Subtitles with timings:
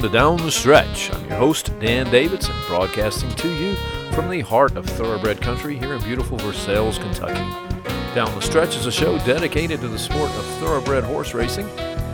[0.00, 1.12] Welcome to Down the Stretch.
[1.12, 3.76] I'm your host, Dan Davidson, broadcasting to you
[4.12, 7.34] from the heart of thoroughbred country here in beautiful Versailles, Kentucky.
[8.14, 11.68] Down the Stretch is a show dedicated to the sport of thoroughbred horse racing,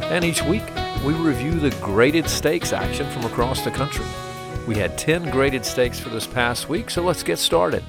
[0.06, 0.64] and each week
[1.04, 4.04] we review the graded stakes action from across the country.
[4.66, 7.84] We had 10 graded stakes for this past week, so let's get started.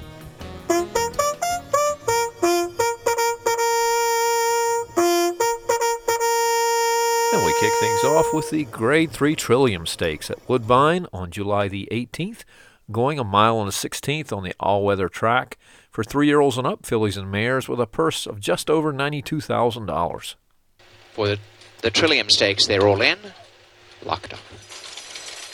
[8.04, 12.44] Off with the Grade 3 Trillium Stakes at Woodbine on July the 18th,
[12.92, 15.58] going a mile and a 16th on the all-weather track
[15.90, 20.34] for three-year-olds and up, fillies and mares, with a purse of just over $92,000.
[21.12, 21.38] For the,
[21.82, 23.18] the Trillium Stakes, they're all in.
[24.04, 24.40] Locked up.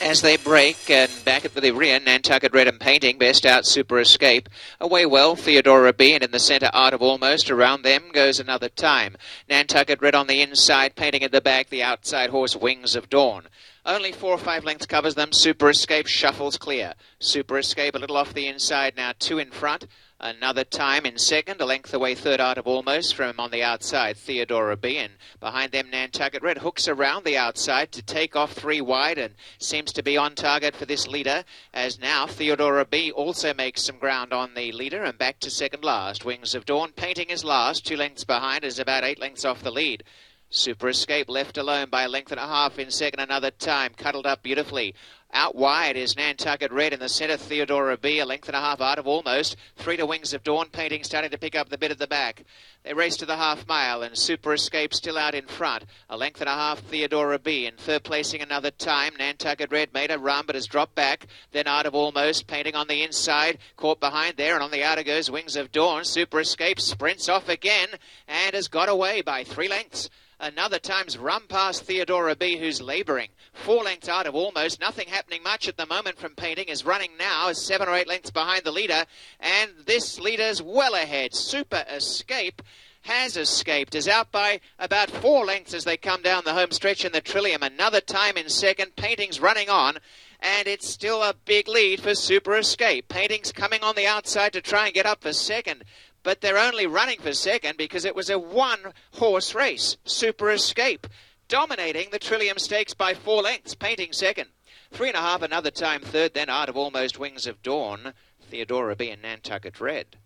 [0.04, 3.98] As they break and back at the rear, Nantucket Red and Painting, best out Super
[3.98, 4.50] Escape.
[4.78, 7.50] Away well, Theodora B, and in the centre, Art of Almost.
[7.50, 9.16] Around them goes another time.
[9.48, 13.48] Nantucket Red on the inside, Painting at the back, the outside horse, Wings of Dawn.
[13.86, 15.32] Only four or five lengths covers them.
[15.32, 16.92] Super Escape shuffles clear.
[17.18, 19.86] Super Escape a little off the inside now, two in front.
[20.24, 24.16] Another time in second, a length away third Art of Almost from on the outside,
[24.16, 24.96] Theodora B.
[24.96, 29.34] And behind them, Nantucket Red hooks around the outside to take off three wide and
[29.58, 31.44] seems to be on target for this leader.
[31.74, 35.84] As now, Theodora B also makes some ground on the leader and back to second
[35.84, 36.24] last.
[36.24, 39.70] Wings of Dawn painting his last, two lengths behind, is about eight lengths off the
[39.70, 40.04] lead.
[40.48, 44.24] Super Escape left alone by a length and a half in second another time, cuddled
[44.24, 44.94] up beautifully.
[45.36, 48.80] Out wide is Nantucket Red in the centre, Theodora B, a length and a half
[48.80, 49.56] Art of Almost.
[49.74, 52.44] Three to Wings of Dawn, painting starting to pick up the bit at the back.
[52.84, 55.86] They race to the half mile and Super Escape still out in front.
[56.08, 57.66] A length and a half, Theodora B.
[57.66, 61.26] In third placing another time, Nantucket Red made a run but has dropped back.
[61.50, 65.02] Then Art of Almost, painting on the inside, caught behind there and on the outer
[65.02, 66.04] goes Wings of Dawn.
[66.04, 67.88] Super Escape sprints off again
[68.28, 70.08] and has got away by three lengths.
[70.44, 73.30] Another time's run past Theodora B, who's labouring.
[73.54, 74.78] Four lengths Art of Almost.
[74.78, 76.68] Nothing happening much at the moment from Painting.
[76.68, 79.06] Is running now, is seven or eight lengths behind the leader.
[79.40, 81.34] And this leader's well ahead.
[81.34, 82.60] Super Escape
[83.04, 87.06] has escaped, is out by about four lengths as they come down the home stretch
[87.06, 87.62] in the Trillium.
[87.62, 88.96] Another time in second.
[88.96, 89.96] Painting's running on.
[90.40, 93.08] And it's still a big lead for Super Escape.
[93.08, 95.84] Painting's coming on the outside to try and get up for second
[96.24, 98.80] but they're only running for second because it was a one
[99.12, 99.96] horse race.
[100.04, 101.06] Super Escape
[101.46, 104.48] dominating the Trillium Stakes by four lengths, painting second.
[104.90, 108.14] Three and a half another time third, then Art of Almost Wings of Dawn,
[108.50, 110.16] Theodora B and Nantucket Red.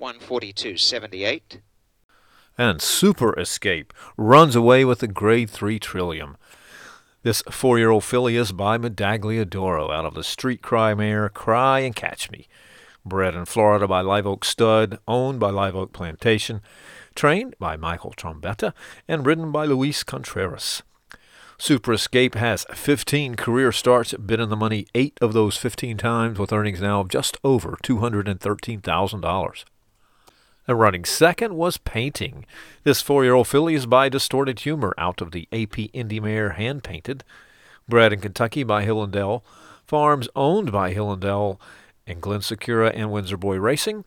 [0.00, 1.60] 142.78.
[2.58, 6.36] And Super Escape runs away with the Grade 3 Trillium.
[7.22, 11.28] This four year old filly is by Medaglia d'Oro out of the Street Cry mare
[11.28, 12.48] Cry and Catch Me.
[13.04, 16.60] Bred in Florida by Live Oak Stud, owned by Live Oak Plantation,
[17.14, 18.72] trained by Michael Trombetta,
[19.08, 20.82] and ridden by Luis Contreras.
[21.58, 26.38] Super Escape has 15 career starts, been in the money eight of those 15 times,
[26.38, 29.64] with earnings now of just over $213,000.
[30.68, 32.46] And running second was Painting.
[32.84, 36.50] This four year old filly is by Distorted Humor out of the AP Indy Mare
[36.50, 37.24] Hand Painted.
[37.88, 39.44] Bred in Kentucky by Hill 'n' Dale.
[39.86, 41.60] Farms owned by Hill 'n' Dale
[42.12, 44.04] and Glen Sikura and Windsor Boy Racing.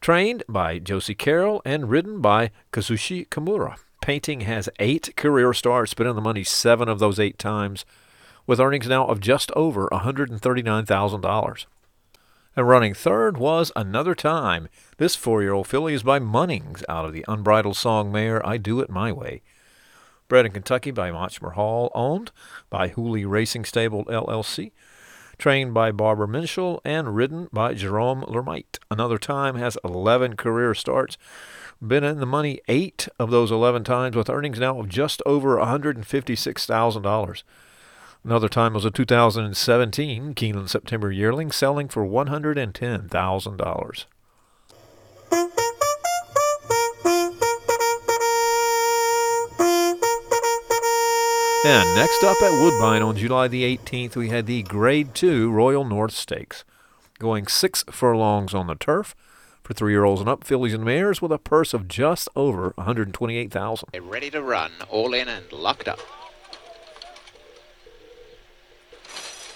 [0.00, 3.76] Trained by Josie Carroll and ridden by Kazushi Kimura.
[4.00, 7.84] Painting has eight career starts, been in the money seven of those eight times,
[8.46, 11.66] with earnings now of just over $139,000.
[12.54, 14.68] And running third was another time.
[14.96, 18.56] This four year old filly is by Munnings out of the Unbridled Song mare I
[18.56, 19.42] Do It My Way.
[20.28, 22.30] Bred in Kentucky by Machmer Hall, owned
[22.70, 24.70] by Hooley Racing Stable LLC
[25.38, 28.80] trained by Barbara Minshall and ridden by Jerome Lermyte.
[28.90, 31.16] Another time has 11 career starts.
[31.80, 35.56] Been in the money eight of those 11 times with earnings now of just over
[35.56, 37.42] $156,000.
[38.24, 44.04] Another time was a 2017 Keeneland September yearling selling for $110,000.
[51.64, 55.84] And next up at Woodbine on July the 18th, we had the Grade 2 Royal
[55.84, 56.64] North Stakes,
[57.18, 59.16] going six furlongs on the turf
[59.64, 63.88] for three-year-olds and up, fillies and mares, with a purse of just over 128,000.
[63.90, 65.98] They're ready to run, all in and locked up.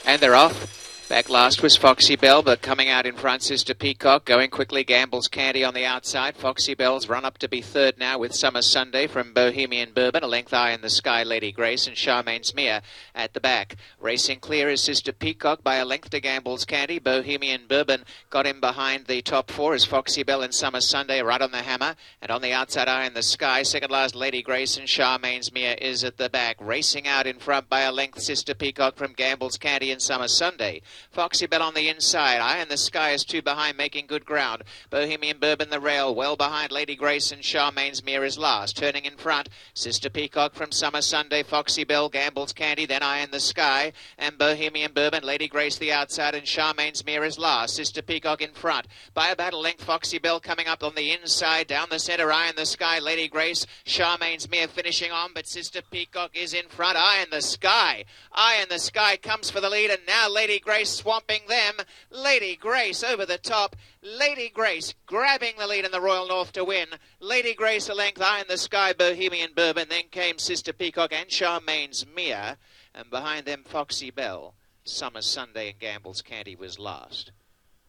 [0.05, 0.82] And they're off.
[1.13, 4.25] Back last was Foxy Bell, but coming out in front, is Sister Peacock.
[4.25, 6.39] Going quickly, Gamble's Candy on the outside.
[6.39, 10.25] Foxy Bell's run up to be third now with Summer Sunday from Bohemian Bourbon.
[10.25, 12.81] A length eye in the sky, Lady Grace, and Charmaine's Mia
[13.15, 13.77] at the back.
[14.01, 16.99] Racing clear is Sister Peacock by a length to Gamble's Candy.
[16.99, 21.43] Bohemian Bourbon got him behind the top four as Foxy Bell and Summer Sunday right
[21.43, 21.95] on the hammer.
[22.23, 25.75] And on the outside eye in the sky, second last, Lady Grace and Charmaine's Mia
[25.75, 26.57] is at the back.
[26.59, 30.81] Racing out in front by a length, Sister Peacock from Gamble's Candy and Summer Sunday.
[31.11, 32.41] Foxy Bell on the inside.
[32.41, 34.63] Eye in the Sky is two behind, making good ground.
[34.91, 38.77] Bohemian Bourbon the rail, well behind Lady Grace and Charmaine's Mia is last.
[38.77, 43.31] Turning in front, Sister Peacock from Summer Sunday, Foxy Bell, Gamble's Candy, then Eye in
[43.31, 47.77] the Sky, and Bohemian Bourbon, Lady Grace the outside, and Charmaine's Mia is last.
[47.77, 48.87] Sister Peacock in front.
[49.15, 52.49] By a battle length, Foxy Bell coming up on the inside, down the centre, Eye
[52.49, 56.97] in the Sky, Lady Grace, Charmaine's Mia finishing on, but Sister Peacock is in front.
[56.97, 58.05] Eye in the Sky.
[58.33, 61.75] Eye in the Sky comes for the lead, and now Lady Grace swamping them.
[62.11, 63.77] Lady Grace over the top.
[64.03, 66.89] Lady Grace grabbing the lead in the Royal North to win.
[67.21, 69.89] Lady Grace a length Eye in the Sky, Bohemian Bourbon.
[69.89, 72.59] Then came Sister Peacock and Charmaine's Mia.
[72.95, 74.55] And behind them, Foxy Bell.
[74.85, 77.33] Summer Sunday and Gamble's Candy was last.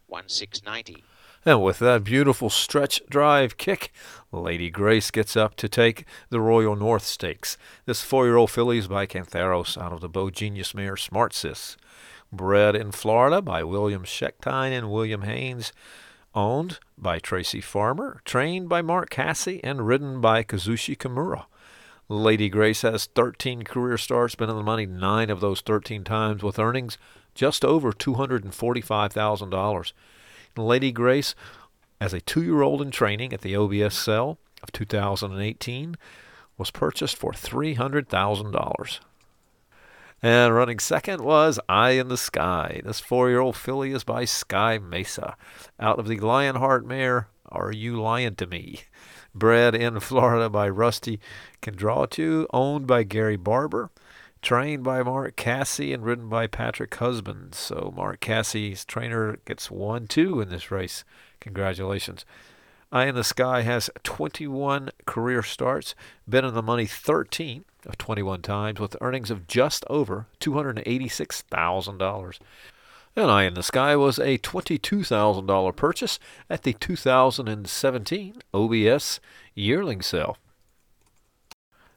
[0.08, 1.04] 1690.
[1.46, 3.92] And with that beautiful stretch drive kick,
[4.32, 7.58] Lady Grace gets up to take the Royal North Stakes.
[7.86, 11.34] This four year old filly is by Kantharos out of the Beau Genius mare Smart
[11.34, 11.76] Sis
[12.36, 15.72] bred in Florida by William Schechtine and William Haynes,
[16.36, 21.46] owned by Tracy Farmer, trained by Mark Casse and ridden by Kazushi Kimura.
[22.10, 26.44] Lady Grace has 13 career starts, been in the money nine of those 13 times,
[26.44, 26.98] with earnings
[27.34, 29.94] just over $245,000.
[30.58, 31.36] Lady Grace,
[32.00, 35.96] as a two year old in training at the OBS sale of 2018,
[36.58, 39.00] was purchased for $300,000.
[40.24, 42.80] And running second was Eye in the Sky.
[42.86, 45.36] This four year old filly is by Sky Mesa.
[45.78, 48.84] Out of the Lionheart mare, Are You Lying to Me?
[49.36, 51.20] Bred in Florida by Rusty
[51.62, 53.92] Kondraty, owned by Gary Barber,
[54.42, 57.54] trained by Mark Casse and ridden by Patrick Husband.
[57.54, 61.04] So Mark Casse's trainer gets 1 2 in this race.
[61.42, 62.24] Congratulations.
[62.94, 65.96] Eye in the Sky has 21 career starts,
[66.30, 72.40] been in the money 13 of 21 times with earnings of just over $286,000.
[73.16, 76.20] And Eye in the Sky was a $22,000 purchase
[76.52, 79.20] at the 2017 OBS
[79.56, 80.38] yearling sale.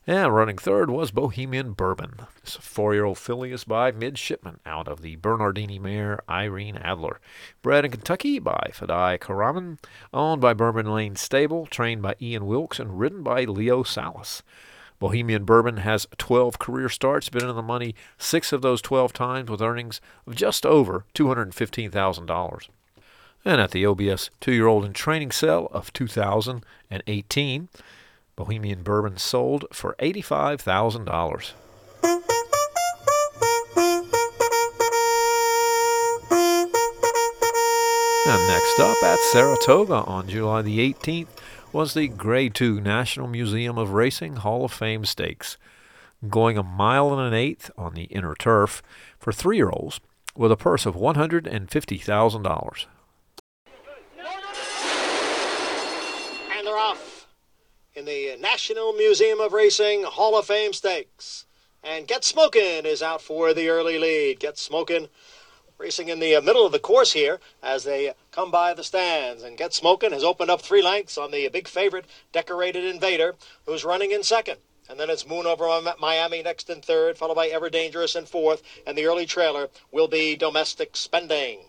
[0.08, 2.12] And running third was Bohemian Bourbon.
[2.40, 7.18] This four-year-old filly is by Midshipman out of the Bernardini mare Irene Adler.
[7.60, 9.78] Bred in Kentucky by Fadai Karaman,
[10.14, 14.44] owned by Bourbon Lane Stable, trained by Ian Wilkes, and ridden by Leo Salas.
[15.00, 19.50] Bohemian Bourbon has 12 career starts, been in the money six of those 12 times
[19.50, 22.68] with earnings of just over $215,000.
[23.44, 27.68] And at the OBS two year old in training sale of 2018,
[28.36, 31.52] Bohemian Bourbon sold for $85,000.
[38.28, 41.28] And next up at Saratoga on July the 18th,
[41.72, 45.56] was the Grade 2 National Museum of Racing Hall of Fame Stakes,
[46.28, 48.82] going a mile and an eighth on the inner turf
[49.18, 50.00] for three year olds
[50.34, 52.86] with a purse of $150,000.
[56.56, 57.16] And they're off
[57.96, 61.46] in the National Museum of Racing Hall of Fame Stakes.
[61.82, 64.38] And Get Smokin' is out for the early lead.
[64.38, 65.08] Get Smokin'
[65.78, 69.42] racing in the middle of the course here as they come by the stands.
[69.42, 73.82] And Get Smokin' has opened up three lengths on the big favorite, Decorated Invader, who's
[73.82, 74.58] running in second.
[74.90, 75.66] And then it's Moon over
[75.98, 78.62] Miami next in third, followed by Ever Dangerous in fourth.
[78.86, 81.60] And the early trailer will be Domestic Spending.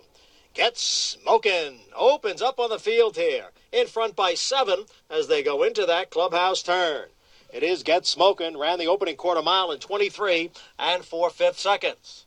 [0.57, 5.61] Get Smokin' opens up on the field here, in front by seven as they go
[5.61, 7.09] into that clubhouse turn.
[7.53, 10.49] It is Get Smokin', ran the opening quarter mile in 23
[10.79, 12.25] and 4 fifths seconds.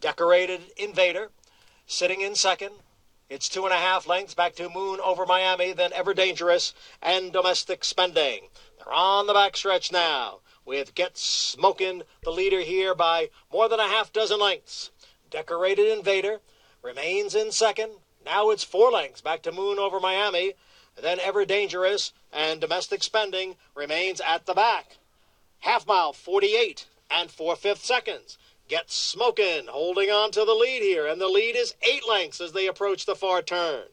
[0.00, 1.32] Decorated Invader
[1.84, 2.76] sitting in second.
[3.28, 7.32] It's two and a half lengths back to Moon over Miami, then Ever Dangerous and
[7.32, 8.50] Domestic Spending.
[8.78, 13.88] They're on the backstretch now with Get Smokin', the leader here by more than a
[13.88, 14.92] half dozen lengths.
[15.28, 16.40] Decorated Invader
[16.82, 17.92] remains in second.
[18.24, 20.54] Now it's four lengths back to Moon over Miami.
[21.00, 24.98] Then Ever Dangerous and Domestic Spending remains at the back.
[25.60, 28.36] Half mile 48 and four fifths seconds.
[28.68, 32.52] Get Smokin', holding on to the lead here, and the lead is eight lengths as
[32.52, 33.84] they approach the far turn.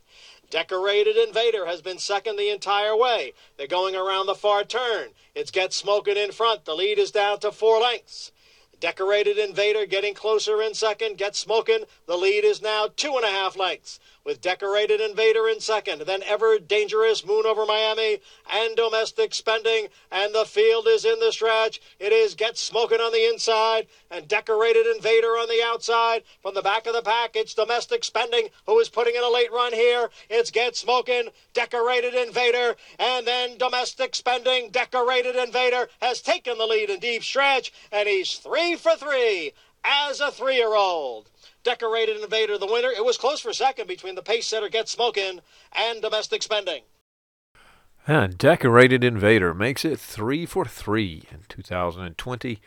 [0.50, 3.34] Decorated Invader has been second the entire way.
[3.58, 5.10] They're going around the far turn.
[5.36, 6.65] It's Get Smokin' in front.
[6.65, 8.31] The lead is down to four lengths.
[8.79, 11.17] Decorated Invader getting closer in second.
[11.17, 11.83] Get Smoking.
[12.05, 16.21] The lead is now two and a half lengths with Decorated Invader in second, then
[16.24, 18.19] Ever Dangerous Moon over Miami
[18.53, 21.81] and Domestic Spending, and the field is in the stretch.
[22.00, 26.21] It is Get Smoking on the inside and Decorated Invader on the outside.
[26.43, 29.51] From the back of the pack, it's Domestic Spending who is putting in a late
[29.51, 30.12] run here.
[30.29, 34.69] It's Get Smoking, Decorated Invader, and then Domestic Spending.
[34.69, 40.19] Decorated Invader has taken the lead in deep stretch, and he's three for three as
[40.19, 41.31] a three-year-old.
[41.63, 42.89] Decorated Invader the winner.
[42.89, 46.84] It was close for second between the pace setter Get Smoking and Domestic Spending.
[48.08, 52.60] And Decorated Invader makes it three for three in 2020.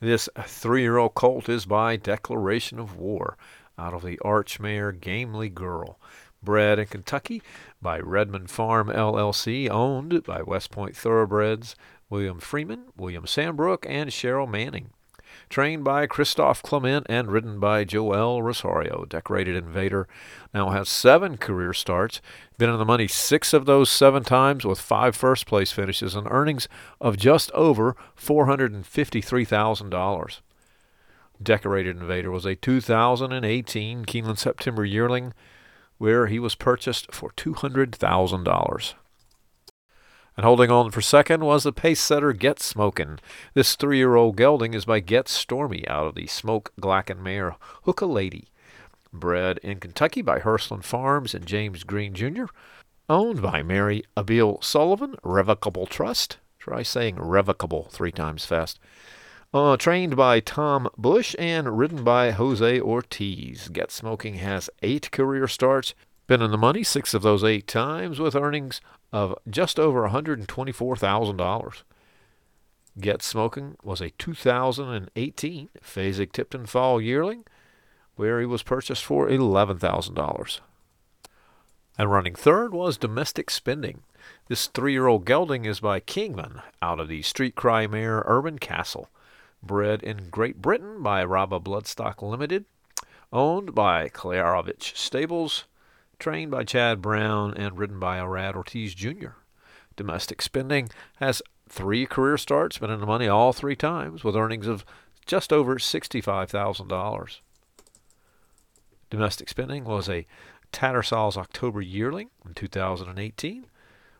[0.00, 3.36] This three-year-old colt is by declaration of war
[3.78, 5.98] out of the Archmare Gamely Girl.
[6.42, 7.42] Bred in Kentucky
[7.82, 11.76] by Redmond Farm LLC, owned by West Point Thoroughbreds,
[12.08, 14.90] William Freeman, William Sandbrook, and Cheryl Manning.
[15.50, 20.06] Trained by Christophe Clement and ridden by Joel Rosario, Decorated Invader
[20.54, 22.20] now has seven career starts,
[22.56, 26.28] been in the money six of those seven times with five first place finishes and
[26.30, 26.68] earnings
[27.00, 30.40] of just over $453,000.
[31.42, 35.32] Decorated Invader was a 2018 Keeneland September yearling
[35.98, 38.94] where he was purchased for $200,000.
[40.40, 43.18] And holding on for second was the pace setter Get Smokin'.
[43.52, 47.56] This three year old gelding is by Get Stormy out of the Smoke Glacken mare
[47.82, 48.48] Hook a Lady.
[49.12, 52.44] Bred in Kentucky by Hersland Farms and James Green Jr.
[53.06, 56.38] Owned by Mary Abiel Sullivan, Revocable Trust.
[56.58, 58.78] Try saying revocable three times fast.
[59.52, 63.68] Uh, trained by Tom Bush and ridden by Jose Ortiz.
[63.68, 65.94] Get Smoking has eight career starts,
[66.26, 68.80] been in the money six of those eight times, with earnings
[69.12, 71.82] of just over $124,000.
[72.98, 77.44] Get Smoking was a 2018 Fasig-Tipton Fall yearling,
[78.16, 80.60] where he was purchased for $11,000.
[81.98, 84.02] And running third was Domestic Spending.
[84.48, 89.08] This three-year-old gelding is by Kingman out of the Street Cry mare Urban Castle.
[89.62, 92.64] Bred in Great Britain by Rabbah Bloodstock Limited.
[93.32, 95.64] Owned by Klaravich Stables
[96.20, 99.30] trained by Chad Brown and ridden by Irad Ortiz Jr.
[99.96, 104.66] Domestic spending has three career starts, been in the money all three times, with earnings
[104.66, 104.84] of
[105.26, 107.40] just over $65,000.
[109.08, 110.26] Domestic spending was a
[110.72, 113.66] Tattersall's October yearling in 2018,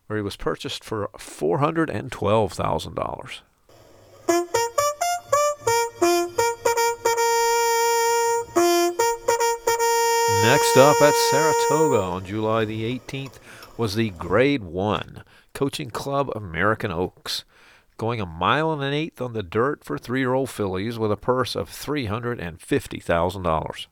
[0.07, 3.41] where he was purchased for $412,000.
[10.43, 13.39] Next up at Saratoga on July the 18th
[13.77, 17.45] was the Grade 1 Coaching Club American Oaks,
[17.99, 21.13] going a mile and an eighth on the dirt for three year old fillies with
[21.13, 23.87] a purse of $350,000.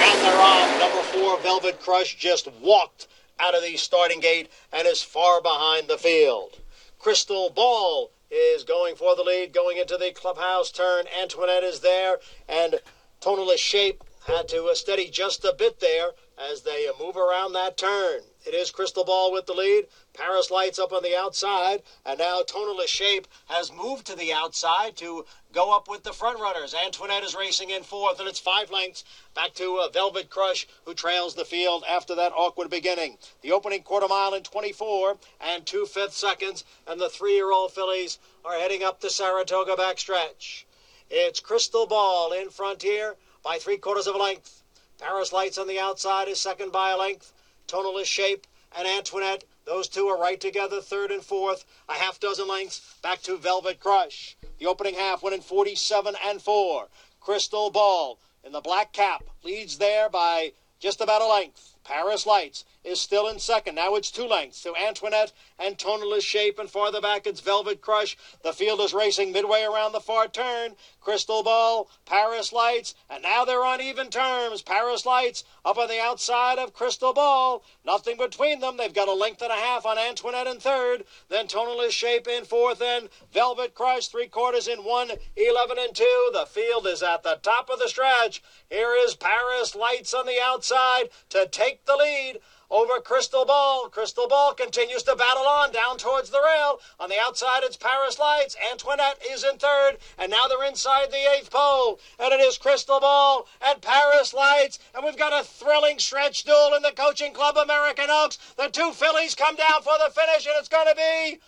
[0.00, 0.78] And they're on.
[0.80, 3.06] Number four, Velvet Crush, just walked
[3.38, 6.58] out of the starting gate and is far behind the field.
[6.98, 11.04] Crystal Ball is going for the lead, going into the clubhouse turn.
[11.22, 12.80] Antoinette is there, and
[13.20, 16.10] tonalist shape had to uh, steady just a bit there
[16.52, 18.20] as they uh, move around that turn.
[18.46, 19.86] It is Crystal Ball with the lead.
[20.12, 24.98] Paris Lights up on the outside, and now Tonalist Shape has moved to the outside
[24.98, 26.74] to go up with the front runners.
[26.74, 29.02] Antoinette is racing in fourth, and it's five lengths
[29.34, 33.16] back to uh, Velvet Crush, who trails the field after that awkward beginning.
[33.40, 38.58] The opening quarter mile in 24 and two fifth seconds, and the three-year-old fillies are
[38.58, 40.64] heading up the Saratoga backstretch.
[41.08, 43.16] It's Crystal Ball in Frontier
[43.48, 44.62] by three quarters of a length.
[45.00, 47.32] Paris Lights on the outside is second by a length.
[47.66, 52.46] Tonalist Shape and Antoinette, those two are right together, third and fourth, a half dozen
[52.46, 54.36] lengths back to Velvet Crush.
[54.58, 56.88] The opening half went in 47 and 4.
[57.22, 61.74] Crystal Ball in the black cap leads there by just about a length.
[61.88, 63.74] Paris Lights is still in second.
[63.74, 68.16] Now it's two lengths to Antoinette and Tonalist Shape, and farther back it's Velvet Crush.
[68.42, 70.76] The field is racing midway around the far turn.
[71.00, 74.60] Crystal Ball, Paris Lights, and now they're on even terms.
[74.60, 77.64] Paris Lights up on the outside of Crystal Ball.
[77.84, 78.76] Nothing between them.
[78.76, 81.04] They've got a length and a half on Antoinette in third.
[81.30, 86.30] Then Tonalist Shape in fourth, and Velvet Crush three quarters in one, 11 and two.
[86.34, 88.42] The field is at the top of the stretch.
[88.68, 92.38] Here is Paris Lights on the outside to take the lead
[92.70, 93.88] over Crystal Ball.
[93.88, 96.80] Crystal Ball continues to battle on down towards the rail.
[97.00, 98.56] On the outside, it's Paris Lights.
[98.70, 101.98] Antoinette is in third, and now they're inside the eighth pole.
[102.18, 104.78] And it is Crystal Ball and Paris Lights.
[104.94, 108.38] And we've got a thrilling stretch duel in the Coaching Club American Oaks.
[108.56, 111.40] The two fillies come down for the finish, and it's going to be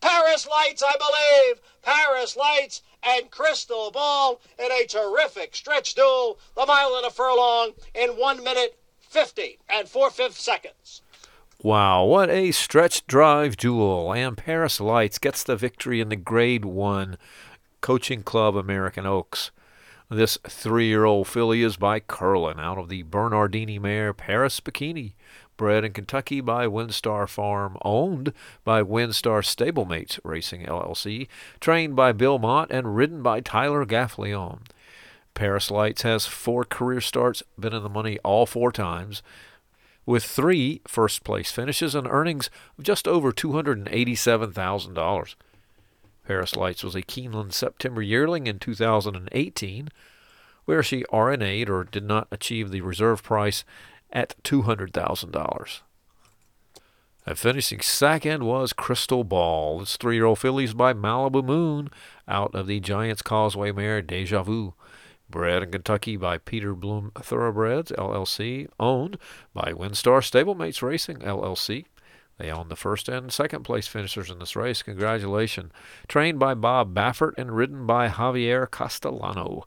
[0.00, 1.60] Paris Lights, I believe.
[1.82, 6.38] Paris Lights and Crystal Ball in a terrific stretch duel.
[6.54, 8.78] The mile and a furlong in one minute
[9.16, 11.00] 50 and four fifths seconds.
[11.62, 14.12] Wow, what a stretch drive duel.
[14.12, 17.16] And Paris Lights gets the victory in the Grade 1
[17.80, 19.52] Coaching Club American Oaks.
[20.10, 25.14] This three year old filly is by Curlin out of the Bernardini mare Paris Bikini
[25.56, 31.26] bred in Kentucky by Windstar Farm, owned by Windstar Stablemates Racing LLC,
[31.58, 34.60] trained by Bill Mott, and ridden by Tyler Gaffalione.
[35.36, 39.22] Paris Lights has four career starts, been in the money all four times,
[40.06, 45.34] with three first place finishes and earnings of just over $287,000.
[46.26, 49.90] Paris Lights was a Keeneland September yearling in 2018,
[50.64, 53.62] where she RNA'd or did not achieve the reserve price
[54.10, 55.80] at $200,000.
[57.26, 59.80] And finishing second was Crystal Ball.
[59.80, 61.90] This three year old filly's by Malibu Moon
[62.26, 64.72] out of the Giants Causeway mare Deja Vu.
[65.28, 68.68] Bred in Kentucky by Peter Blum Thoroughbreds, LLC.
[68.78, 69.18] Owned
[69.52, 71.86] by Windstar Stablemates Racing, LLC.
[72.38, 74.82] They own the first and second place finishers in this race.
[74.82, 75.72] Congratulations.
[76.06, 79.64] Trained by Bob Baffert and ridden by Javier Castellano.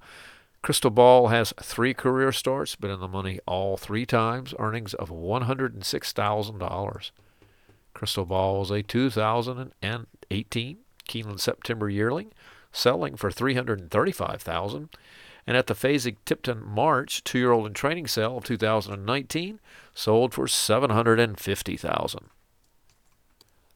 [0.62, 5.10] Crystal Ball has three career starts, been in the money all three times, earnings of
[5.10, 7.12] $106,000.
[7.94, 12.32] Crystal Ball was a 2018 Keeneland September yearling,
[12.72, 14.90] selling for $335,000.
[15.50, 19.60] And at the Fasig Tipton March two-year-old in training sale of 2019,
[19.96, 22.30] sold for 750,000.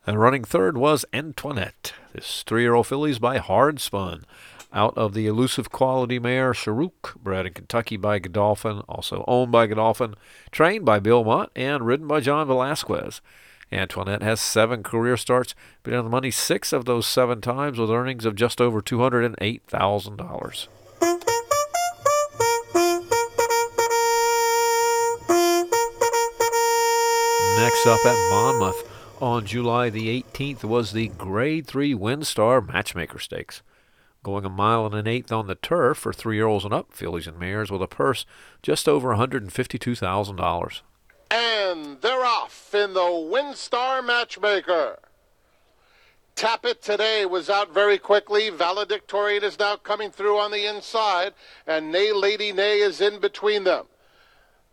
[0.06, 1.94] And running third was Antoinette.
[2.14, 4.24] This three-year-old filly's by Hard Spun
[4.72, 9.66] out of the elusive quality mare Sharuk, bred in Kentucky by Godolphin, also owned by
[9.66, 10.14] Godolphin,
[10.52, 13.20] trained by Bill Mott, and ridden by John Velazquez.
[13.72, 17.90] Antoinette has seven career starts, been on the money six of those seven times with
[17.90, 20.68] earnings of just over $208,000.
[27.58, 28.90] Next up at Monmouth
[29.22, 33.62] on July the 18th was the Grade 3 Windstar Matchmaker Stakes
[34.24, 36.92] going a mile and an eighth on the turf for three year olds and up,
[36.94, 38.26] fillies and mares, with a purse
[38.64, 40.82] just over $152,000.
[41.30, 45.00] And they're off in the Windstar Matchmaker.
[46.36, 48.50] Tap It Today was out very quickly.
[48.50, 51.34] Valedictorian is now coming through on the inside,
[51.68, 53.86] and Nay Lady Nay is in between them.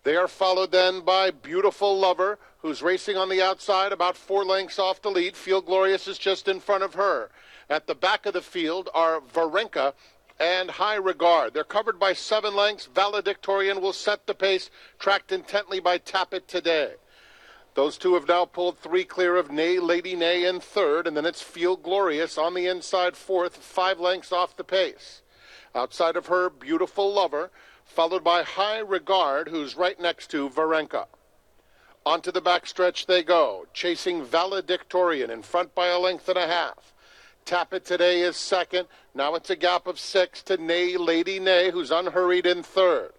[0.03, 4.79] They are followed then by Beautiful Lover, who's racing on the outside about four lengths
[4.79, 5.37] off the lead.
[5.37, 7.31] Feel Glorious is just in front of her.
[7.69, 9.95] At the back of the field are Varenka
[10.39, 11.55] and High Regard.
[11.55, 12.87] They're covered by seven lengths.
[12.87, 16.95] Valedictorian will set the pace, tracked intently by Tap It Today.
[17.75, 21.25] Those two have now pulled three clear of Nay Lady Nay in third, and then
[21.25, 25.23] it's Feel Glorious on the inside fourth, five lengths off the pace.
[25.75, 27.51] Outside of her, Beautiful Lover,
[27.85, 31.07] followed by High Regard, who's right next to Varenka.
[32.07, 36.95] Onto the backstretch they go, chasing Valedictorian in front by a length and a half.
[37.45, 38.89] Tap It Today is second.
[39.15, 43.13] Now it's a gap of six to Nay Lady Nay, who's unhurried in third.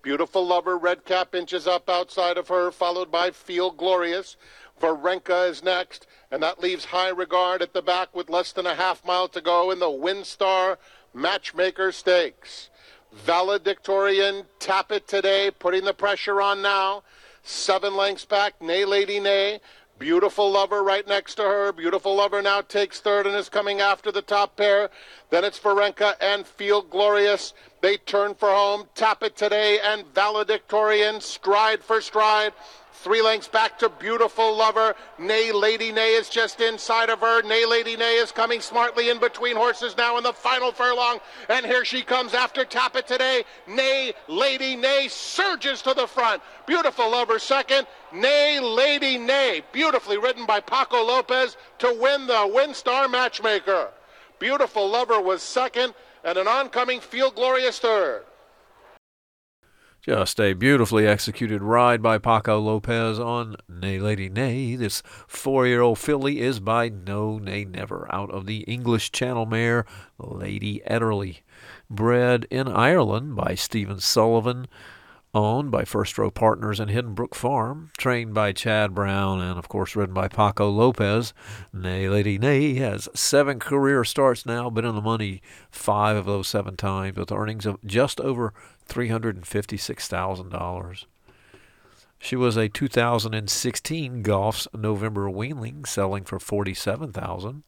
[0.00, 4.36] Beautiful Lover, red cap inches up outside of her, followed by Feel Glorious.
[4.80, 8.74] Varenka is next, and that leaves High Regard at the back with less than a
[8.74, 10.78] half mile to go in the Windstar
[11.12, 12.70] Matchmaker Stakes.
[13.12, 17.02] Valedictorian, tap it today, putting the pressure on now.
[17.46, 19.60] Seven lengths back, Nay Lady Nay.
[19.98, 21.72] Beautiful Lover right next to her.
[21.72, 24.88] Beautiful Lover now takes third and is coming after the top pair.
[25.28, 27.52] Then it's Varenka and Feel Glorious.
[27.82, 28.88] They turn for home.
[28.94, 32.54] Tap it today and Valedictorian stride for stride.
[33.04, 34.94] Three lengths back to Beautiful Lover.
[35.18, 37.42] Nay Lady Nay is just inside of her.
[37.42, 41.18] Nay Lady Nay is coming smartly in between horses now in the final furlong.
[41.50, 43.44] And here she comes after Tap Today.
[43.68, 46.42] Nay Lady Nay surges to the front.
[46.64, 47.86] Beautiful Lover second.
[48.10, 53.90] Nay Lady Nay, beautifully ridden by Paco Lopez to win the Windstar Matchmaker.
[54.38, 55.92] Beautiful Lover was second,
[56.24, 58.24] and an oncoming Feel Glorious third.
[60.06, 64.76] Just a beautifully executed ride by Paco Lopez on Nay Lady Nay.
[64.76, 69.46] This four year old filly is by No Nay Never out of the English Channel
[69.46, 69.86] mare
[70.18, 71.38] Lady Ederle.
[71.88, 74.66] Bred in Ireland by Stephen Sullivan,
[75.34, 79.68] owned by First Row Partners and Hidden Brook Farm, trained by Chad Brown, and of
[79.68, 81.34] course ridden by Paco Lopez.
[81.72, 86.48] Nay Lady Nay has seven career starts now, been in the money five of those
[86.48, 88.54] seven times, with earnings of just over
[88.88, 91.04] $356,000.
[92.18, 97.64] She was a 2016 Goff's November weanling, selling for 47000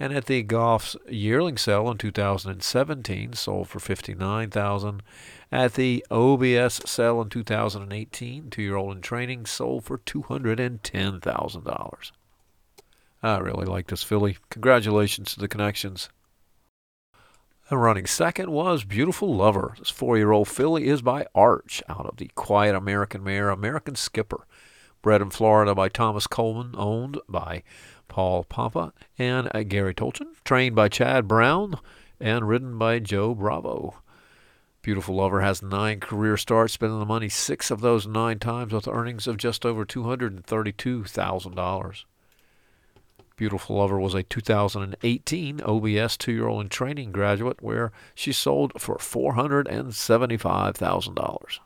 [0.00, 5.02] And at the Goff's yearling sale in 2017, sold for 59000
[5.50, 12.12] At the OBS sale in 2018, two-year-old in training, sold for $210,000.
[13.20, 14.38] I really like this filly.
[14.50, 16.08] Congratulations to the connections.
[17.70, 19.74] And running second was Beautiful Lover.
[19.78, 24.46] This four-year-old filly is by Arch out of the Quiet American mare American Skipper.
[25.02, 27.62] Bred in Florida by Thomas Coleman, owned by
[28.08, 30.34] Paul Pompa and uh, Gary Tolchin.
[30.44, 31.78] Trained by Chad Brown
[32.20, 33.94] and ridden by Joe Bravo.
[34.82, 38.88] Beautiful Lover has nine career starts, spending the money six of those nine times with
[38.88, 42.04] earnings of just over $232,000.
[43.36, 48.72] Beautiful Lover was a 2018 OBS two year old in training graduate where she sold
[48.80, 51.58] for $475,000.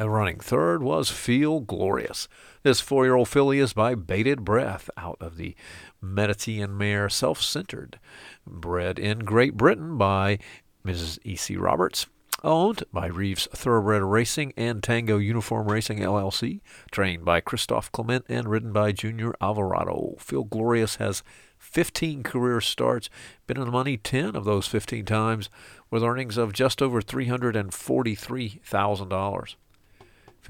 [0.00, 2.26] And running third was Feel Glorious.
[2.62, 5.54] This four year old filly is by Bated Breath out of the
[6.00, 8.00] Mediterranean mare Self Centered,
[8.46, 10.38] bred in Great Britain by
[10.86, 11.18] Mrs.
[11.22, 11.54] E.C.
[11.58, 12.06] Roberts
[12.42, 18.48] owned by Reeves Thoroughbred Racing and Tango Uniform Racing LLC, trained by Christophe Clement and
[18.48, 20.14] ridden by Junior Alvarado.
[20.18, 21.22] Feel Glorious has
[21.58, 23.10] 15 career starts,
[23.46, 25.50] been in the money 10 of those 15 times,
[25.90, 29.56] with earnings of just over $343,000.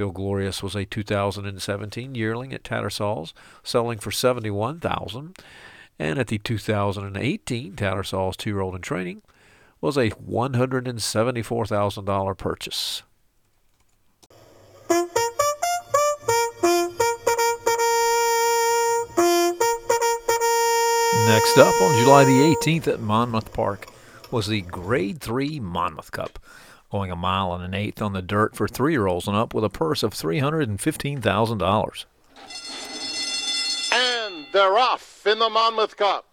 [0.00, 5.36] Feel Glorious was a 2017 yearling at Tattersall's, selling for 71000
[5.98, 9.20] and at the 2018 Tattersall's two-year-old in training,
[9.82, 13.02] was a $174,000 purchase.
[21.26, 23.86] Next up on July the 18th at Monmouth Park
[24.30, 26.38] was the Grade 3 Monmouth Cup,
[26.90, 29.55] going a mile and an eighth on the dirt for three year olds and up
[29.55, 32.05] with a purse of $315,000.
[33.92, 36.26] And they're off in the Monmouth Cup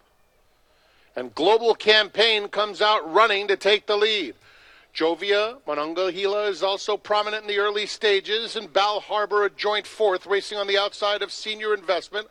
[1.17, 4.35] and Global Campaign comes out running to take the lead.
[4.93, 10.27] Joevia Monongahela is also prominent in the early stages, and Bal Harbor a joint fourth,
[10.27, 12.27] racing on the outside of Senior Investment.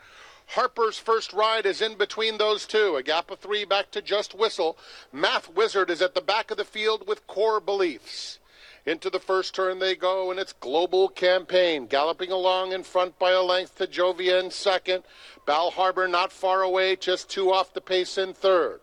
[0.48, 4.35] Harper's first ride is in between those two, a gap of three back to Just
[4.35, 4.78] Whistle.
[5.12, 8.38] Math Wizard is at the back of the field with core beliefs.
[8.87, 13.32] Into the first turn they go, and it's Global Campaign galloping along in front by
[13.32, 15.02] a length to Joevia in second.
[15.44, 18.80] Bal Harbor not far away, just two off the pace in third.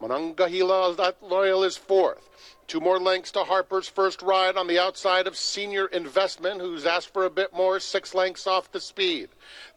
[0.00, 2.28] Monongahela loyal is fourth.
[2.70, 7.12] Two more lengths to Harper's first ride on the outside of Senior Investment, who's asked
[7.12, 9.28] for a bit more, six lengths off the speed.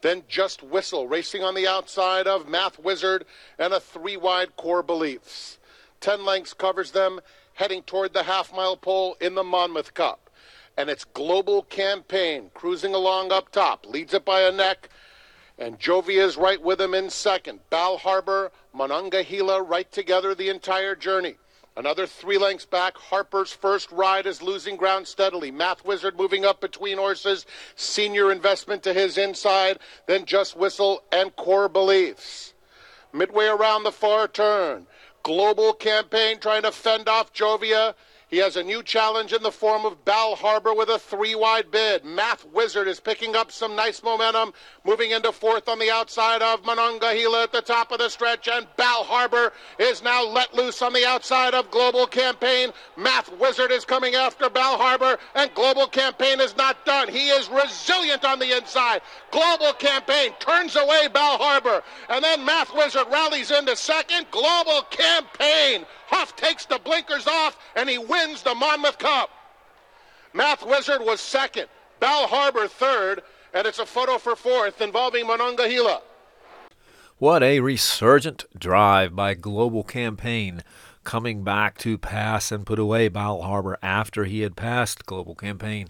[0.02, 3.24] Then Just Whistle, racing on the outside of Math Wizard
[3.58, 5.58] and a three wide core beliefs.
[5.98, 7.18] Ten lengths covers them,
[7.54, 10.30] heading toward the half mile pole in the Monmouth Cup.
[10.76, 14.88] And its global campaign cruising along up top, leads it by a neck.
[15.58, 17.58] And Joevia is right with him in second.
[17.70, 21.38] Bal Harbor, Monongahela right together the entire journey.
[21.76, 22.96] Another three lengths back.
[22.96, 25.50] Harper's first ride is losing ground steadily.
[25.50, 27.46] Math Wizard moving up between horses.
[27.74, 29.80] Senior investment to his inside.
[30.06, 32.54] Then Just Whistle and Core Beliefs.
[33.12, 34.86] Midway around the far turn.
[35.24, 37.94] Global campaign trying to fend off Joevia.
[38.28, 41.70] He has a new challenge in the form of Bal Harbor with a three wide
[41.70, 42.04] bid.
[42.04, 46.64] Math Wizard is picking up some nice momentum, moving into fourth on the outside of
[46.64, 50.94] Monongahela at the top of the stretch, and Bal Harbor is now let loose on
[50.94, 52.72] the outside of Global Campaign.
[52.96, 57.08] Math Wizard is coming after Bal Harbor, and Global Campaign is not done.
[57.08, 59.02] He is resilient on the inside.
[59.32, 64.26] Global Campaign turns away Bal Harbor, and then Math Wizard rallies into second.
[64.30, 69.28] Global Campaign Hough takes the blinkers off and he wins the Monmouth Cup.
[70.32, 71.66] Math Wizard was second,
[71.98, 73.22] Bal Harbor third,
[73.52, 76.00] and it's a photo for fourth involving Monongahela.
[77.18, 80.62] What a resurgent drive by Global Campaign,
[81.02, 85.88] coming back to pass and put away Bal Harbor after he had passed Global Campaign.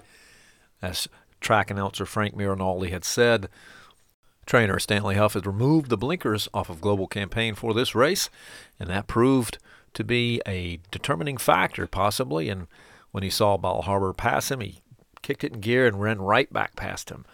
[0.81, 1.09] As
[1.43, 3.51] track announcer Frank Mirahmadi had said,
[4.47, 8.31] trainer Stanley Hough has removed the blinkers off of Global Campaign for this race,
[8.81, 9.59] and that proved
[9.95, 12.49] to be a determining factor, possibly.
[12.49, 12.67] And
[13.13, 14.81] when he saw Bal Harbor pass him, he
[15.23, 17.25] kicked it in gear and ran right back past him.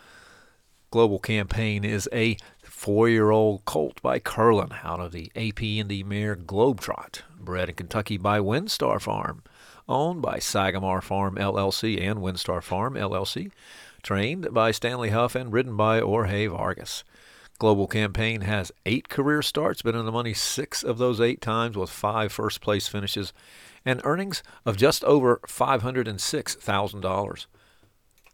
[0.90, 7.22] Global Campaign is a four-year-old colt by Curlin out of the AP Indy Mare Globetrot,
[7.38, 9.42] bred in Kentucky by Windstar Farm,
[9.88, 13.52] owned by Sagamore Farm LLC and Windstar Farm LLC,
[14.02, 17.04] trained by Stanley Hough and ridden by Jorge Vargas.
[17.60, 21.76] Global Campaign has eight career starts, been in the money six of those eight times
[21.76, 23.34] with five first place finishes
[23.84, 27.46] and earnings of just over $506,000.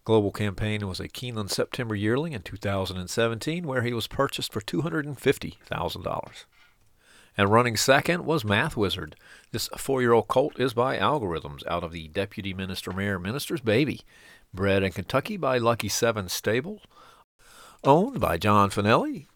[0.04, 6.44] Global Campaign was a Keeneland September yearling in 2017 where he was purchased for $250,000.
[7.36, 9.16] And running second was Math Wizard.
[9.50, 13.60] This four year old colt is by Algorithms out of the Deputy Minister Mayor Minister's
[13.60, 14.02] Baby.
[14.54, 16.80] Bred in Kentucky by Lucky Seven Stable.
[17.84, 19.26] Owned by John Fanelli,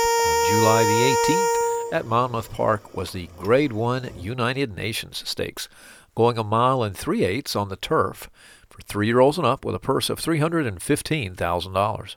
[0.49, 5.69] July the 18th, at Monmouth Park was the Grade 1 United Nations Stakes,
[6.15, 8.31] going a mile and three eighths on the turf
[8.67, 12.15] for three year olds and up with a purse of $315,000.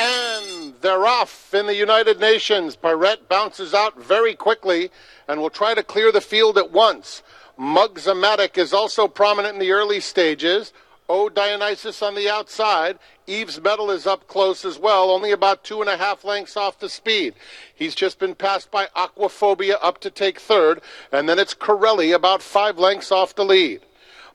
[0.00, 2.74] And they're off in the United Nations.
[2.74, 4.90] Perret bounces out very quickly
[5.28, 7.22] and will try to clear the field at once.
[7.56, 10.72] Mugzamatic is also prominent in the early stages.
[11.08, 12.98] O Dionysus on the outside.
[13.30, 16.80] Eve's Medal is up close as well, only about two and a half lengths off
[16.80, 17.34] the speed.
[17.72, 20.80] He's just been passed by Aquaphobia up to take third,
[21.12, 23.82] and then it's Corelli about five lengths off the lead.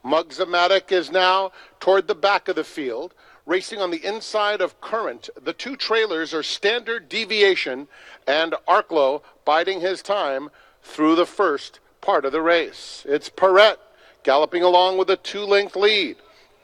[0.05, 3.13] Mugzamatic is now toward the back of the field
[3.45, 5.29] racing on the inside of Current.
[5.43, 7.89] The two trailers are Standard Deviation
[8.25, 10.49] and Arklow biding his time
[10.81, 13.05] through the first part of the race.
[13.05, 13.77] It's Perret
[14.23, 16.15] galloping along with a two length lead.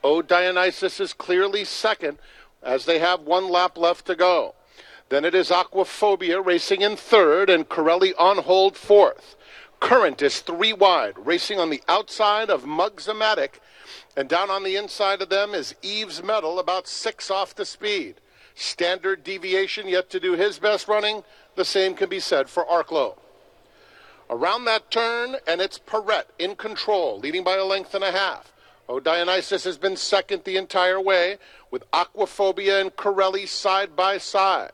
[0.04, 2.18] O Dionysus is clearly second
[2.64, 4.56] as they have one lap left to go.
[5.10, 9.36] Then it is Aquaphobia racing in third and Corelli on hold fourth.
[9.80, 13.60] Current is three wide, racing on the outside of Mugzamatic
[14.16, 18.16] and down on the inside of them is Eve's Medal, about six off the speed.
[18.56, 21.24] Standard deviation yet to do his best running.
[21.56, 23.18] The same can be said for Arklow.
[24.30, 28.52] Around that turn, and it's Perret in control, leading by a length and a half.
[28.90, 31.38] O Dionysus has been second the entire way,
[31.70, 34.72] with Aquaphobia and Corelli side by side.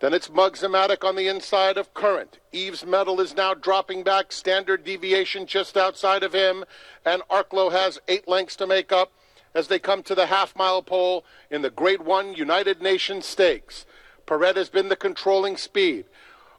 [0.00, 2.38] Then it's Mugzamatic on the inside of Current.
[2.52, 6.64] Eve's Medal is now dropping back, standard deviation just outside of him,
[7.04, 9.12] and Arklow has eight lengths to make up
[9.54, 13.86] as they come to the half mile pole in the Grade 1 United Nations Stakes.
[14.24, 16.04] Perret has been the controlling speed.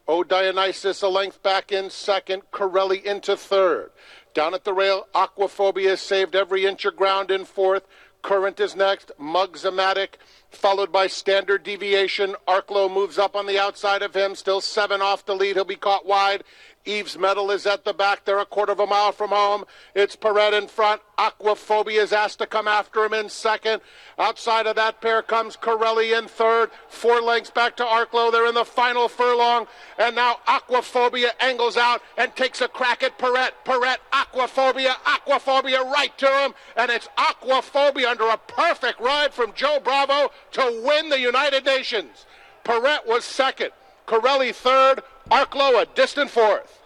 [0.08, 3.92] O Dionysus a length back in second, Corelli into third.
[4.34, 7.84] Down at the rail, Aquaphobia saved every inch of ground in fourth.
[8.22, 10.16] Current is next, Mugzamatic
[10.52, 12.36] followed by standard deviation.
[12.48, 15.56] Arklow moves up on the outside of him, still seven off the lead.
[15.56, 16.44] He'll be caught wide.
[16.90, 18.26] Eve's medal is at the back.
[18.26, 19.66] They're a quarter of a mile from home.
[19.94, 21.02] It's Perret in front.
[21.20, 23.82] Aquaphobia is asked to come after him in second.
[24.18, 26.72] Outside of that pair comes Corelli in third.
[26.88, 28.32] Four lengths back to Arklow.
[28.32, 29.68] They're in the final furlong.
[30.00, 33.54] And now Aquaphobia angles out and takes a crack at Perret.
[33.66, 36.56] Perret, Aquaphobia, Aquaphobia right to him.
[36.76, 42.26] And it's Aquaphobia under a perfect ride from Joe Bravo to win the United Nations.
[42.64, 43.70] Perret was second.
[44.08, 45.04] Corelli third.
[45.30, 46.79] Arklow a distant fourth.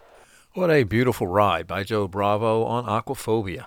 [0.55, 3.65] What a beautiful ride by Joe Bravo on Aquaphobia.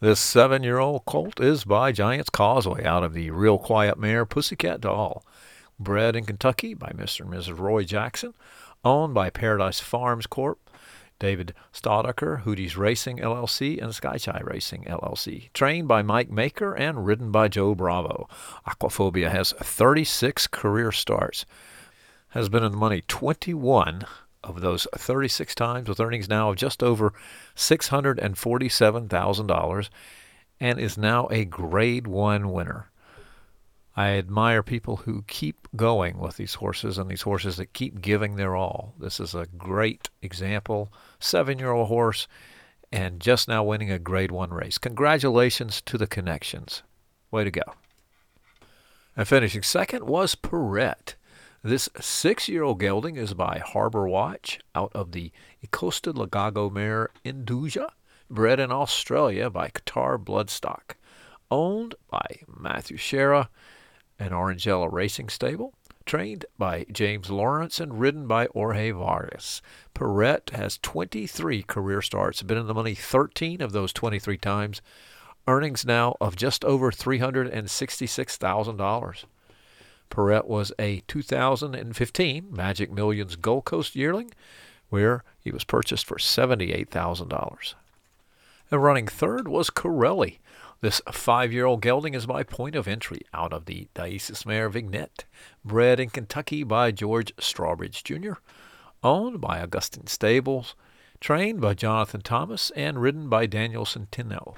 [0.00, 4.26] This seven year old colt is by Giants Causeway out of the Real Quiet Mare
[4.26, 5.24] Pussycat Doll.
[5.78, 7.20] Bred in Kentucky by Mr.
[7.20, 7.56] and Mrs.
[7.56, 8.34] Roy Jackson.
[8.84, 10.58] Owned by Paradise Farms Corp.
[11.20, 15.52] David Staudacher, Hootie's Racing LLC, and Skychai Racing LLC.
[15.52, 18.28] Trained by Mike Maker and ridden by Joe Bravo.
[18.66, 21.46] Aquaphobia has 36 career starts.
[22.30, 24.04] Has been in the money 21
[24.44, 27.14] of those 36 times with earnings now of just over
[27.56, 29.88] $647,000
[30.60, 32.90] and is now a grade 1 winner.
[33.94, 38.36] I admire people who keep going with these horses and these horses that keep giving
[38.36, 38.94] their all.
[38.98, 40.92] This is a great example.
[41.20, 42.26] Seven year old horse
[42.90, 44.78] and just now winning a grade one race.
[44.78, 46.82] Congratulations to the connections.
[47.30, 47.62] Way to go.
[49.16, 51.16] And finishing second was Perret.
[51.64, 55.30] This six year old gelding is by Harbor Watch out of the
[55.70, 57.90] Costa Lagago mare Induja,
[58.28, 60.96] bred in Australia by Qatar Bloodstock,
[61.52, 63.48] owned by Matthew Shera
[64.18, 65.72] and Orangella Racing Stable,
[66.04, 69.62] trained by James Lawrence and ridden by Jorge Vargas.
[69.94, 74.82] Perret has 23 career starts, been in the money 13 of those 23 times.
[75.46, 79.24] Earnings now of just over $366,000.
[80.12, 84.30] Perret was a 2015 Magic Millions Gold Coast yearling,
[84.90, 87.74] where he was purchased for $78,000.
[88.70, 90.38] And running third was Corelli.
[90.82, 95.24] This five-year-old gelding is my point of entry out of the Dionysus Mare Vignette,
[95.64, 98.34] bred in Kentucky by George Strawbridge Jr.,
[99.02, 100.74] owned by Augustine Stables,
[101.20, 104.56] trained by Jonathan Thomas, and ridden by Daniel Centeno.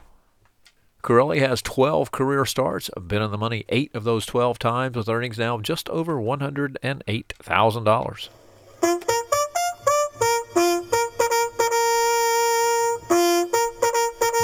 [1.04, 5.06] Corelli has 12 career starts, been in the money eight of those 12 times, with
[5.06, 8.28] earnings now just over $108,000.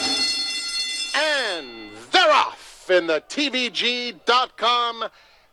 [2.91, 5.05] In the TVG.com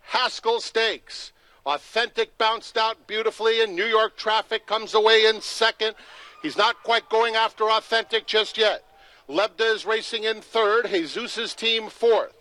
[0.02, 1.34] Haskell Stakes.
[1.66, 5.96] Authentic bounced out beautifully, and New York Traffic comes away in second.
[6.42, 8.84] He's not quite going after Authentic just yet.
[9.28, 12.34] Lebda is racing in third, Jesus' team fourth.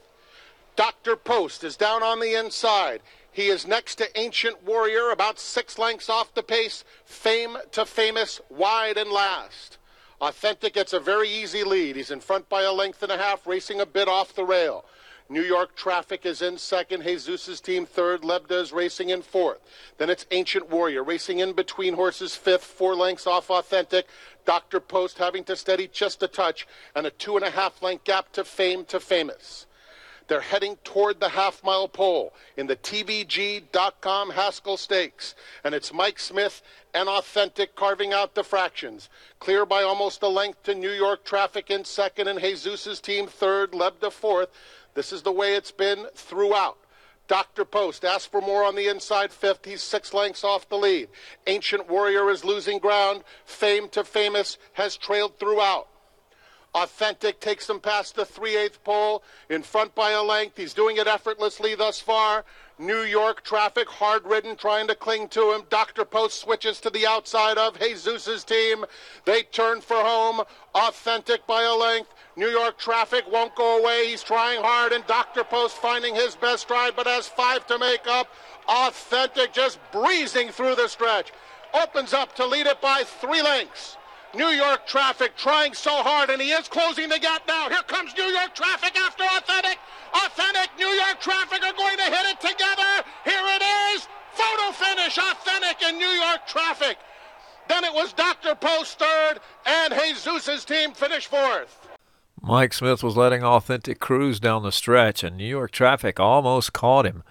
[0.76, 1.16] Dr.
[1.16, 3.00] Post is down on the inside.
[3.32, 6.84] He is next to Ancient Warrior, about six lengths off the pace.
[7.04, 9.78] Fame to famous, wide and last.
[10.24, 11.96] Authentic gets a very easy lead.
[11.96, 14.86] He's in front by a length and a half, racing a bit off the rail.
[15.28, 17.02] New York Traffic is in second.
[17.02, 18.22] Jesus' team third.
[18.22, 19.58] Lebda is racing in fourth.
[19.98, 24.06] Then it's Ancient Warrior racing in between horses fifth, four lengths off Authentic.
[24.46, 24.80] Dr.
[24.80, 28.32] Post having to steady just a touch and a two and a half length gap
[28.32, 29.66] to fame to famous.
[30.26, 35.34] They're heading toward the half mile pole in the TVG.com Haskell Stakes.
[35.62, 36.62] And it's Mike Smith
[36.94, 39.08] and Authentic carving out the fractions.
[39.38, 43.72] Clear by almost a length to New York Traffic in second and Jesus' team third,
[43.72, 44.48] Lebda fourth.
[44.94, 46.78] This is the way it's been throughout.
[47.26, 47.64] Dr.
[47.64, 49.64] Post asks for more on the inside fifth.
[49.64, 51.08] He's six lengths off the lead.
[51.46, 53.24] Ancient Warrior is losing ground.
[53.46, 55.88] Fame to Famous has trailed throughout.
[56.74, 60.56] Authentic takes him past the 3 8 pole, in front by a length.
[60.56, 62.44] He's doing it effortlessly thus far.
[62.78, 65.62] New York traffic, hard ridden, trying to cling to him.
[65.70, 66.04] Dr.
[66.04, 68.84] Post switches to the outside of Jesus' team.
[69.24, 70.42] They turn for home.
[70.74, 72.12] Authentic by a length.
[72.34, 74.08] New York traffic won't go away.
[74.08, 75.44] He's trying hard, and Dr.
[75.44, 78.26] Post finding his best stride, but has five to make up.
[78.68, 81.32] Authentic just breezing through the stretch.
[81.72, 83.96] Opens up to lead it by three lengths.
[84.34, 87.68] New York traffic trying so hard, and he is closing the gap now.
[87.68, 89.78] Here comes New York traffic after Authentic.
[90.14, 93.08] Authentic, New York traffic are going to hit it together.
[93.24, 93.62] Here it
[93.94, 94.08] is.
[94.32, 96.98] Photo finish, Authentic and New York traffic.
[97.68, 98.54] Then it was Dr.
[98.54, 101.88] Post third, and Jesus' team finished fourth.
[102.42, 107.06] Mike Smith was letting Authentic cruise down the stretch, and New York traffic almost caught
[107.06, 107.22] him.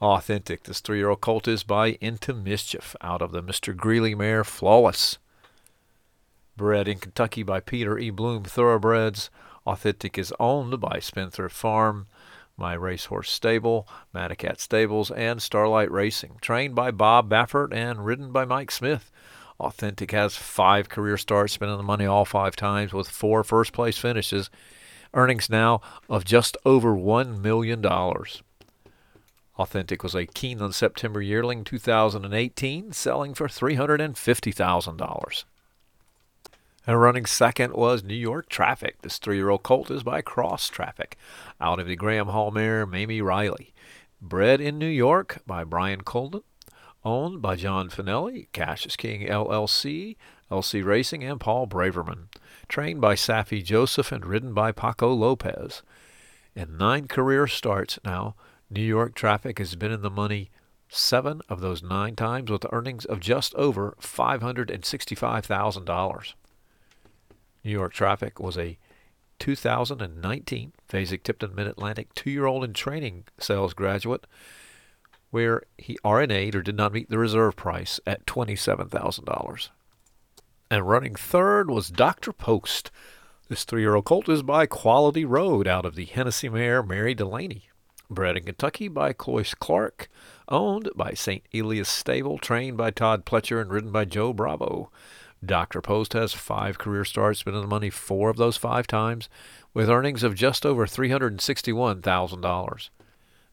[0.00, 3.76] Authentic, this three year old colt is by Into Mischief out of the Mr.
[3.76, 5.18] Greeley mare Flawless.
[6.54, 8.10] Bred in Kentucky by Peter E.
[8.10, 9.30] Blum Thoroughbreds.
[9.66, 12.06] Authentic is owned by Spendthrift Farm,
[12.58, 16.36] My Racehorse Stable, Madaket Stables, and Starlight Racing.
[16.42, 19.10] Trained by Bob Baffert and ridden by Mike Smith.
[19.58, 23.96] Authentic has five career starts, spending the money all five times with four first place
[23.96, 24.50] finishes.
[25.14, 27.82] Earnings now of just over $1 million.
[29.56, 35.44] Authentic was a Keeneland September yearling 2018, selling for $350,000.
[36.84, 39.02] And running second was New York Traffic.
[39.02, 41.16] This three year old colt is by Cross Traffic
[41.60, 43.72] out of the Graeme Hall mare Mamie Riley.
[44.20, 46.42] Bred in New York by Brian Colden.
[47.04, 50.16] Owned by John Fanelli, Cassius King LLC,
[50.50, 52.26] LC Racing, and Paul Braverman.
[52.68, 55.82] Trained by Saffie Joseph and ridden by Paco Lopez.
[56.54, 58.34] In nine career starts now,
[58.70, 60.50] New York Traffic has been in the money
[60.88, 66.34] seven of those nine times with earnings of just over $565,000.
[67.64, 68.78] New York Traffic was a
[69.38, 74.26] 2019 Fasig-Tipton Mid-Atlantic two-year-old in training sales graduate
[75.30, 79.68] where he RNA'd or did not meet the reserve price at $27,000.
[80.70, 82.32] And running third was Dr.
[82.32, 82.90] Post.
[83.48, 87.68] This three-year-old colt is by Quality Road out of the Hennessy mare Mary Delaney.
[88.10, 90.08] Bred in Kentucky by Cloyce Clark,
[90.48, 91.44] owned by St.
[91.54, 94.90] Elias Stable, trained by Todd Pletcher and ridden by Joe Bravo.
[95.44, 95.80] Dr.
[95.80, 99.28] Post has five career starts, been in the money four of those five times,
[99.74, 102.88] with earnings of just over $361,000.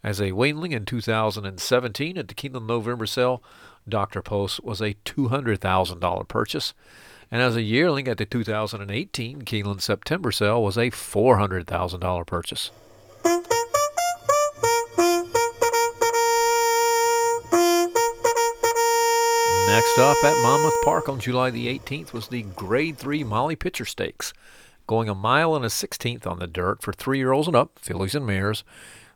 [0.03, 3.43] As a weanling in 2017 at the Keeneland November sale,
[3.87, 4.21] Dr.
[4.21, 6.73] Post was a $200,000 purchase,
[7.31, 12.71] and as a yearling at the 2018 Keeneland September sale was a $400,000 purchase.
[19.79, 23.85] Next up at Monmouth Park on July the 18th was the Grade 3 Molly Pitcher
[23.85, 24.33] Stakes,
[24.87, 28.27] going a mile and a sixteenth on the dirt for three-year-olds and up, fillies and
[28.27, 28.65] mares,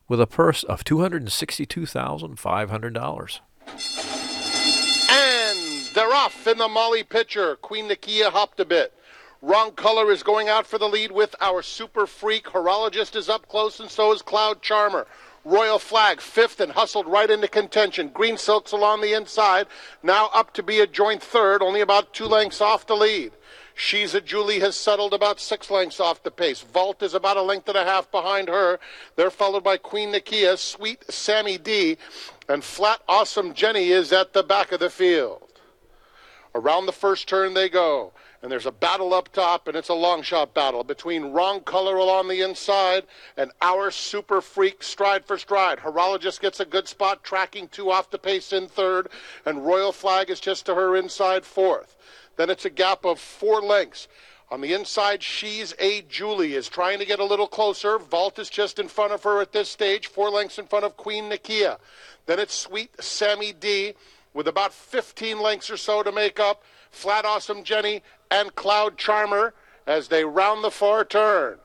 [0.08, 3.40] with a purse of $262,500.
[5.12, 5.60] And
[5.94, 7.58] they're off in the Molly Pitcher.
[7.58, 8.94] Queen Nakia hopped a bit.
[9.42, 12.46] Wrong color is going out for the lead with our super freak.
[12.46, 15.08] Horologist is up close, and so is Cloud Charmer.
[15.46, 18.10] Royal Flag, fifth and hustled right into contention.
[18.10, 19.68] Green Silks along the inside,
[20.02, 23.34] now up to be a joint third, only about two lengths off the lead.
[23.76, 26.62] She's a Julie has settled about six lengths off the pace.
[26.62, 28.80] Vault is about a length and a half behind her.
[29.16, 31.98] They're followed by Queen Nakia, Sweet Sammy D,
[32.48, 35.42] and Flat Awesome Jenny is at the back of the field.
[36.56, 38.14] Around the first turn they go
[38.44, 41.96] and there's a battle up top, and it's a long shot battle between Wrong Color
[41.96, 43.06] along the inside
[43.38, 45.80] and our super freak stride for stride.
[45.80, 49.08] Horologist gets a good spot, tracking two off the pace in third,
[49.46, 51.96] and Royal Flag is just to her inside fourth.
[52.36, 54.10] Then it's a gap of four lengths.
[54.52, 57.98] On the inside, she's a Julie is trying to get a little closer.
[57.98, 60.98] Vault is just in front of her at this stage, four lengths in front of
[60.98, 61.78] Queen Nakia.
[62.26, 63.94] Then it's Sweet Sammy D
[64.34, 66.62] with about 15 lengths or so to make up.
[66.92, 69.54] Flat Awesome Jenny and Cloud Charmer
[69.86, 71.60] as they round the far turn.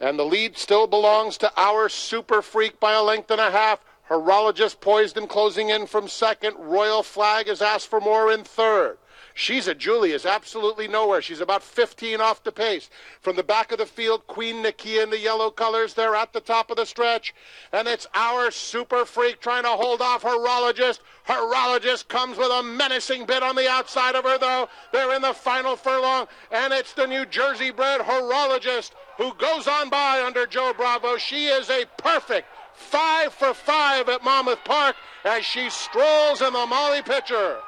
[0.00, 3.78] And the lead still belongs to our super freak by a length and a half.
[4.10, 6.56] Horologist poised and closing in from second.
[6.58, 8.98] Royal Flag is asked for more in third.
[9.34, 11.22] She's a Julie is absolutely nowhere.
[11.22, 12.90] She's about 15 off the pace.
[13.20, 15.94] From the back of the field, Queen Nakia in the yellow colors.
[15.94, 17.34] They're at the top of the stretch.
[17.72, 21.00] And it's our super freak trying to hold off Horologist.
[21.26, 24.68] Horologist comes with a menacing bit on the outside of her, though.
[24.92, 26.26] They're in the final furlong.
[26.50, 31.16] And it's the New Jersey bred Horologist who goes on by under Joe Bravo.
[31.16, 36.66] She is a perfect five for five at Monmouth Park as she strolls in the
[36.66, 37.58] Molly pitcher.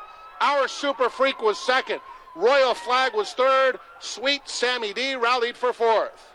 [0.41, 2.01] Our Super Freak was second.
[2.35, 3.79] Royal Flag was third.
[4.01, 6.33] Sweet Sammy D rallied for fourth.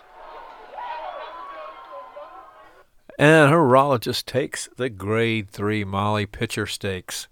[3.18, 7.28] And Horologist takes the Grade 3 Molly Pitcher Stakes.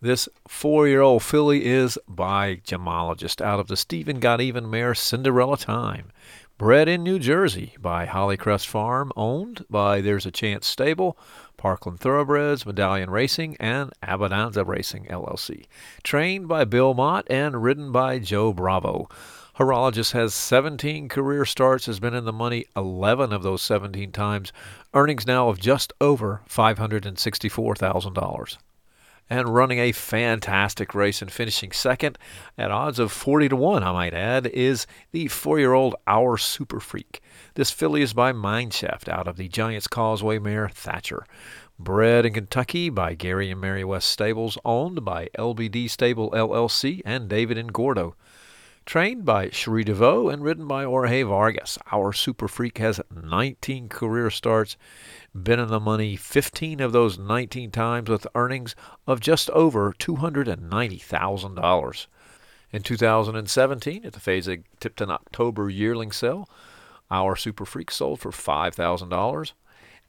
[0.00, 4.94] This four year old filly is by Gemologist out of the Stephen Got Even mare
[4.94, 6.12] Cinderella Time.
[6.56, 11.18] Bred in New Jersey by Hollycrest Farm, owned by There's a Chance Stable,
[11.58, 15.66] Parkland Thoroughbreds, Medallion Racing, and Abbondanza Racing LLC.
[16.02, 19.10] Trained by Bill Mott and ridden by Joe Bravo.
[19.58, 24.50] Horologist has 17 career starts, has been in the money 11 of those 17 times,
[24.94, 28.56] earnings now of just over $564,000
[29.30, 32.16] and running a fantastic race and finishing second
[32.56, 36.38] at odds of 40 to 1, I might add, is the four year old Our
[36.38, 37.20] Super Freak.
[37.58, 41.26] This filly is by Mineshaft out of the Giants Causeway mare Thatcher.
[41.76, 47.28] Bred in Kentucky by Gary and Mary West Stables, owned by LBD Stable LLC and
[47.28, 48.14] David Ingordo.
[48.86, 54.30] Trained by Cherie DeVaux and ridden by Jorge Vargas, our Super Freak has 19 career
[54.30, 54.76] starts
[55.34, 62.06] been in the money 15 of those 19 times with earnings of just over $290,000.
[62.70, 66.48] In 2017, at the Fasig Tipton October yearling sale,
[67.10, 69.52] our Super Freak sold for $5,000.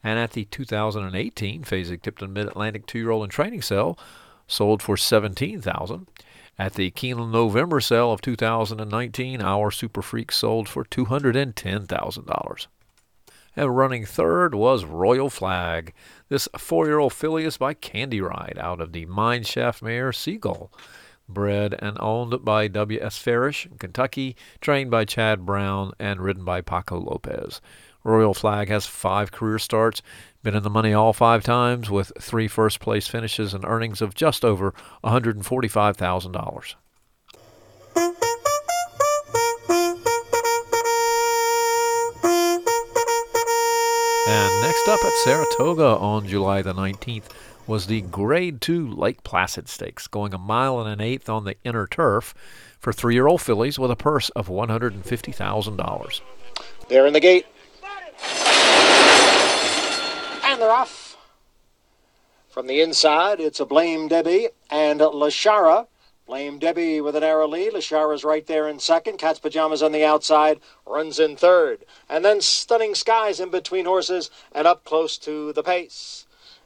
[0.03, 3.97] And at the 2018 Fasig Tipton Mid Atlantic two year old and training sale,
[4.47, 6.07] sold for 17000
[6.57, 12.67] At the Keeneland November sale of 2019, our Super Freak sold for $210,000.
[13.55, 15.93] And running third was Royal Flag.
[16.29, 20.71] This four year old filly is by Candy Ride out of the Mineshaft mare Seagull.
[21.29, 23.17] Bred and owned by W.S.
[23.17, 27.61] Farish in Kentucky, trained by Chad Brown, and ridden by Paco Lopez.
[28.03, 30.01] Royal Flag has five career starts,
[30.41, 34.15] been in the money all five times, with three first place finishes and earnings of
[34.15, 34.73] just over
[35.03, 36.75] $145,000.
[44.29, 47.29] And next up at Saratoga on July the 19th
[47.69, 51.55] was the Grade 2 Lake Placid Stakes, going a mile and an eighth on the
[51.63, 52.33] inner turf
[52.79, 56.21] for three year old fillies with a purse of $150,000.
[56.87, 57.45] They're in the gate.
[60.43, 61.15] And they're off.
[62.49, 65.85] From the inside, it's a Blame Debbie and Lashara
[66.25, 67.73] Blame Debbie with an narrow lead.
[67.73, 69.17] Lashara's right there in second.
[69.19, 70.59] Cat's Pajamas on the outside.
[70.87, 71.85] Runs in third.
[72.09, 76.25] And then Stunning Skies in between horses and up close to the pace.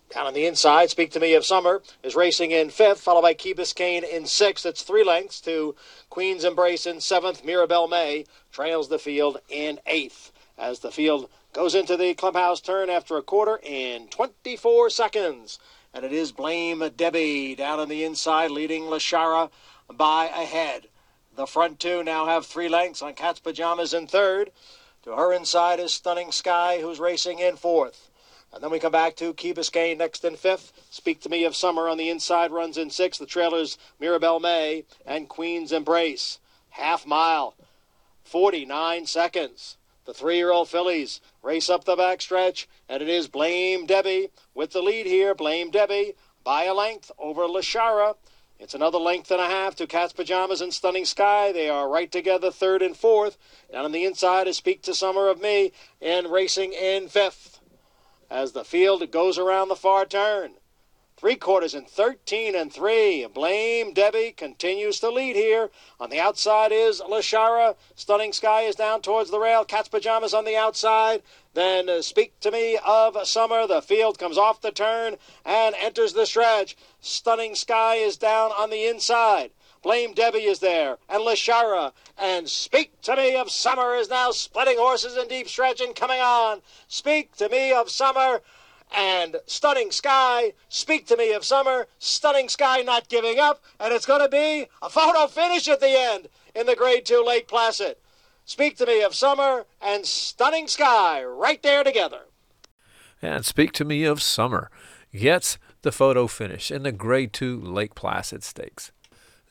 [0.09, 3.33] Down on the inside, Speak to Me of Summer is racing in fifth, followed by
[3.33, 4.65] Key Biscayne in sixth.
[4.65, 5.75] It's three lengths to
[6.09, 7.43] Queen's Embrace in seventh.
[7.43, 12.89] Mirabelle May trails the field in eighth as the field goes into the clubhouse turn
[12.89, 15.59] after a quarter in 24 seconds.
[15.93, 19.51] And it is Blame Debbie down on the inside, leading Lashara
[19.91, 20.87] by a head.
[21.35, 24.51] The front two now have three lengths on Cat's Pajamas in third.
[25.03, 28.09] To her inside is Stunning Sky, who's racing in fourth.
[28.53, 30.73] And then we come back to Key Biscayne next in fifth.
[30.91, 33.19] Speak to Me of Summer on the inside runs in sixth.
[33.19, 36.37] The trailers Mirabelle May and Queen's Embrace.
[36.69, 37.55] Half mile,
[38.23, 39.77] 49 seconds.
[40.05, 44.71] The three year old fillies race up the backstretch, and it is Blame Debbie with
[44.71, 45.33] the lead here.
[45.33, 48.15] Blame Debbie by a length over Lashara.
[48.59, 51.51] It's another length and a half to Cat's Pajamas and Stunning Sky.
[51.51, 53.35] They are right together, third and fourth.
[53.71, 57.52] Down on the inside is Speak to Summer of Me and racing in fifth
[58.33, 60.55] as the field goes around the far turn.
[61.15, 63.27] Three quarters and 13 and 3.
[63.27, 65.69] Blame Debbie continues to lead here.
[65.99, 67.75] On the outside is Lashara.
[67.95, 69.63] Stunning Sky is down towards the rail.
[69.63, 71.21] Cat's Pajamas on the outside.
[71.53, 73.67] Then uh, Speak to Me of Summer.
[73.67, 76.75] The field comes off the turn and enters the stretch.
[76.99, 79.51] Stunning Sky is down on the inside.
[79.83, 84.77] Blame Debbie is there, and Lashara, and Speak to Me of Summer is now splitting
[84.77, 86.61] horses in deep stretch and coming on.
[86.87, 88.39] Speak to Me of Summer
[88.95, 90.53] and Stunning Sky.
[90.69, 94.67] Speak to Me of Summer, Stunning Sky not giving up, and it's going to be
[94.81, 97.97] a photo finish at the end in the Grade 2 Lake Placid.
[98.45, 102.21] Speak to Me of Summer and Stunning Sky right there together.
[103.21, 104.71] And Speak to Me of Summer
[105.13, 108.92] gets the photo finish in the Grade 2 Lake Placid Stakes.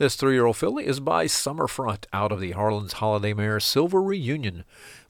[0.02, 4.02] This three year old filly is by Summerfront out of the Harlan's Holiday Mare Silver
[4.02, 4.64] Reunion.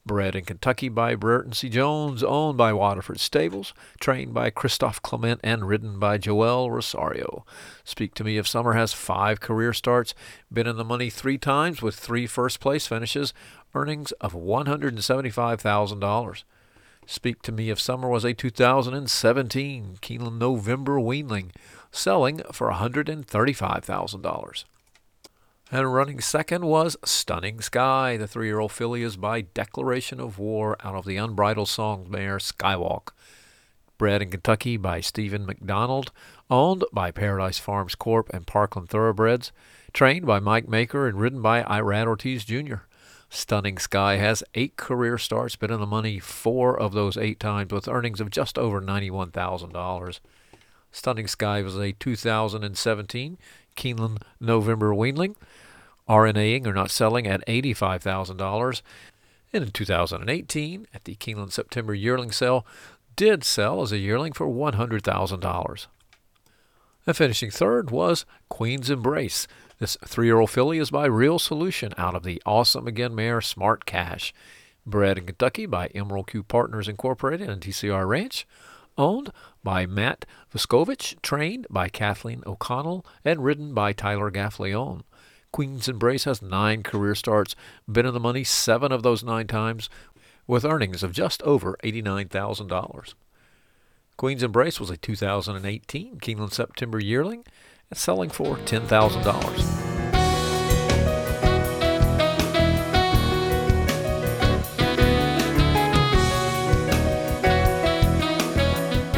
[0.05, 1.67] Bred in Kentucky by Brereton C.
[1.67, 7.43] Jones, owned by Waterford Stables, trained by Christophe Clement, and ridden by Joel Rosario.
[7.83, 10.13] Speak to Me of Summer has five career starts,
[10.53, 13.33] been in the money three times with three first place finishes,
[13.73, 16.43] earnings of $175,000.
[17.07, 21.49] Speak to Me of Summer was a 2017 Keeneland November weanling,
[21.91, 24.65] selling for $135,000.
[25.73, 28.15] And running second was Stunning Sky.
[28.15, 32.05] The three year old filly is by declaration of war out of the Unbridled Song
[32.07, 33.07] mare Skywalk.
[33.97, 36.11] Bred in Kentucky by Stephen McDonald,
[36.47, 39.51] owned by Paradise Farms Corp and Parkland Thoroughbreds,
[39.93, 42.85] trained by Mike Maker and ridden by Irad Ortiz Jr.
[43.31, 47.73] Stunning Sky has eight career starts, been in the money four of those eight times
[47.73, 50.19] with earnings of just over $91,000.
[50.93, 53.37] Stunning Sky was a 2017
[53.75, 55.35] Keeneland November Weanling
[56.07, 58.81] RNAing or not selling at $85,000.
[59.51, 62.65] And in 2018, at the Keeneland September yearling sale,
[63.15, 65.87] did sell as a yearling for $100,000.
[67.05, 69.47] And finishing third was Queen's Embrace.
[69.79, 73.41] This three year old filly is by Real Solution out of the Awesome Again mare
[73.41, 74.33] Smart Cash.
[74.85, 78.47] Bred in Kentucky by Emerald Q Partners Incorporated and TCR Ranch.
[78.97, 79.31] Owned
[79.63, 85.01] by Matt Viskovich, trained by Kathleen O'Connell, and ridden by Tyler Gaffalione.
[85.51, 87.55] Queen's Embrace has nine career starts,
[87.91, 89.89] been in the money seven of those nine times,
[90.47, 93.13] with earnings of just over $89,000.
[94.17, 97.45] Queen's Embrace was a 2018 Keeneland September yearling
[97.93, 99.82] selling for $10,000.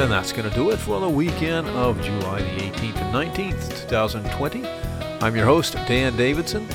[0.06, 3.90] And that's going to do it for the weekend of July the 18th and 19th,
[3.90, 4.64] 2020.
[5.20, 6.68] I'm your host, Dan Davidson,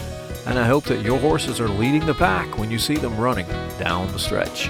[0.49, 3.47] and I hope that your horses are leading the pack when you see them running
[3.79, 4.69] down the stretch.